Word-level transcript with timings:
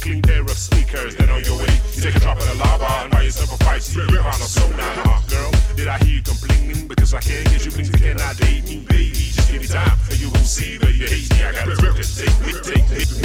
Clean 0.00 0.20
pair 0.20 0.42
of 0.42 0.50
sneakers. 0.50 1.14
Then 1.16 1.30
on 1.30 1.42
your 1.44 1.56
way, 1.56 1.80
you 1.94 2.02
take 2.02 2.16
a 2.16 2.20
drop 2.20 2.36
of 2.36 2.46
the 2.46 2.54
lava 2.56 2.84
and 3.04 3.12
buy 3.12 3.22
yourself 3.22 3.54
a 3.54 3.64
pricey 3.64 3.98
round 3.98 4.26
a 4.26 4.44
soda. 4.44 4.76
Uh, 4.82 5.20
girl, 5.28 5.50
did 5.76 5.88
I 5.88 5.98
hear 5.98 6.16
you 6.16 6.22
complaining? 6.22 6.88
Because 6.88 7.14
I 7.14 7.20
can't 7.20 7.48
get 7.48 7.64
you 7.64 7.70
things 7.70 7.90
Can 7.90 8.20
I 8.20 8.34
date 8.34 8.64
me, 8.64 8.84
baby. 8.88 9.14
Just 9.14 9.50
give 9.50 9.62
me 9.62 9.68
time 9.68 9.96
and 10.10 10.20
you 10.20 10.30
will 10.30 10.38
see 10.38 10.78
that 10.78 10.92
you 10.92 11.06
hate 11.06 11.30
me. 11.32 11.44
I 11.44 11.52
got 11.52 11.68
a 11.68 11.76
record, 11.82 12.04
take 12.04 12.40
me, 12.44 12.52
take 12.62 13.18
me. 13.18 13.23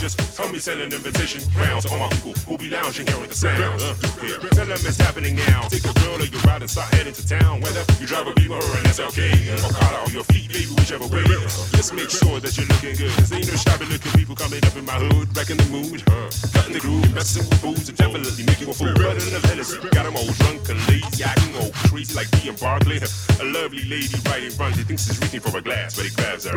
just 0.00 0.16
tell 0.34 0.48
me 0.48 0.58
send 0.58 0.80
an 0.80 0.92
invitation 0.92 1.44
round 1.60 1.82
to 1.84 1.92
all 1.92 2.00
my 2.00 2.08
people 2.08 2.32
who 2.48 2.56
be 2.56 2.72
lounging 2.72 3.06
here 3.06 3.20
with 3.20 3.28
the 3.28 3.36
sound. 3.36 3.60
Uh, 3.84 3.92
yeah. 4.24 4.40
Tell 4.56 4.64
them 4.64 4.80
it's 4.80 4.96
happening 4.96 5.36
now. 5.36 5.68
Take 5.68 5.84
a 5.84 5.92
girl 6.00 6.16
or 6.16 6.24
your 6.24 6.40
ride 6.48 6.64
and 6.64 6.70
start 6.70 6.88
heading 6.96 7.12
to 7.12 7.20
town. 7.28 7.60
Whether 7.60 7.84
you 8.00 8.08
drive 8.08 8.26
a 8.26 8.32
Beamer 8.32 8.56
or 8.56 8.74
an 8.80 8.88
SLK 8.88 9.20
or 9.60 9.72
collar 9.76 10.00
on 10.00 10.12
your 10.16 10.24
feet, 10.24 10.48
baby, 10.48 10.72
whichever 10.72 11.04
way. 11.12 11.28
Just 11.76 11.92
make 11.92 12.08
sure 12.08 12.40
that 12.40 12.56
you're 12.56 12.64
looking 12.72 12.96
good. 12.96 13.12
Cause 13.12 13.28
ain't 13.36 13.44
no 13.44 13.56
shabby 13.60 13.84
looking 13.92 14.12
people 14.16 14.32
coming 14.34 14.64
up 14.64 14.72
in 14.72 14.88
my 14.88 14.96
hood, 14.96 15.28
back 15.36 15.52
in 15.52 15.60
the 15.60 15.68
mood. 15.68 16.00
Uh, 16.08 16.32
cutting 16.56 16.72
the 16.72 16.80
groove, 16.80 17.12
messing 17.12 17.44
with 17.44 17.60
fools, 17.60 17.84
and 17.92 17.98
definitely 18.00 18.44
making 18.48 18.72
a 18.72 18.74
fool. 18.74 18.96
But 18.96 19.20
in 19.20 19.36
the 19.36 19.40
Hennessy, 19.52 19.84
got 19.92 20.08
them 20.08 20.16
all 20.16 20.32
drunk 20.40 20.64
and 20.72 20.80
lazy, 20.88 21.28
acting 21.28 21.52
old 21.60 21.76
crazy 21.92 22.16
like 22.16 22.32
me 22.40 22.48
and 22.48 22.56
Barclay. 22.56 23.04
A 23.04 23.44
lovely 23.52 23.84
lady 23.84 24.16
right 24.32 24.48
in 24.48 24.50
front, 24.50 24.80
she 24.80 24.82
thinks 24.88 25.04
she's 25.04 25.20
reaching 25.20 25.44
for 25.44 25.52
a 25.52 25.60
glass, 25.60 25.92
but 25.92 26.08
he 26.08 26.12
grabs 26.16 26.48
her. 26.48 26.56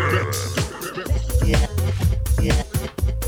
Yeah 1.44 1.73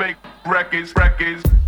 Fake 0.00 0.16
records, 0.46 0.94
records. 0.96 1.59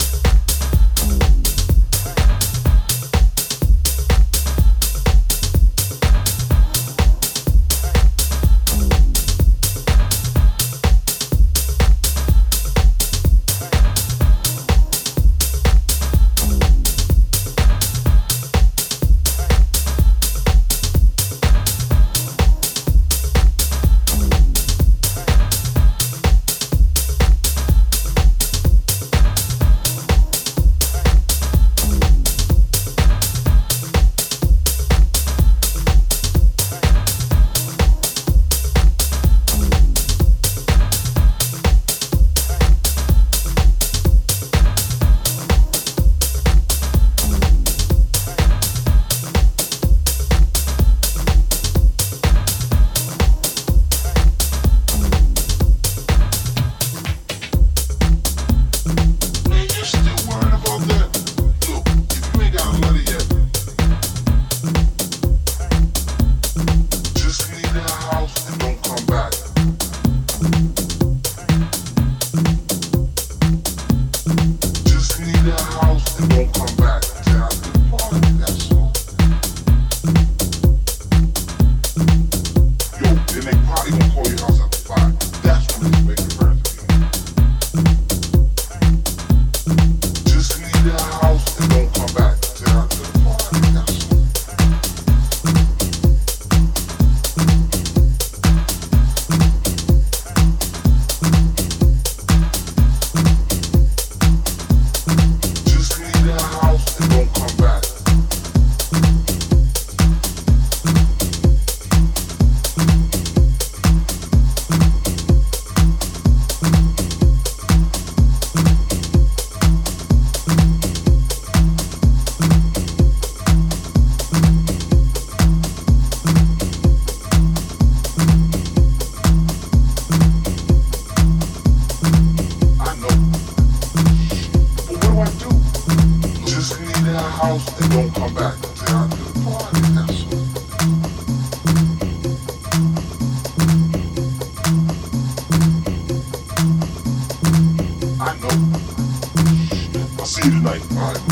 my 150.91 151.32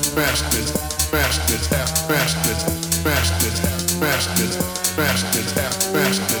bastards, 0.15 0.71
bastards, 1.09 1.67
bastards, 1.67 2.07
bastards, 3.03 4.57
bastards, 4.97 5.53
bastards. 5.93 6.40